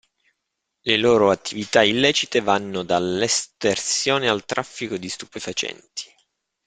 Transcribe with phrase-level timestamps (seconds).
[0.83, 6.11] Le loro attività illecite vanno dall'estersione al traffico di stupefacenti.